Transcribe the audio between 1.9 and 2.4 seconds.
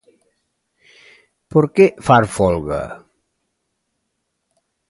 fas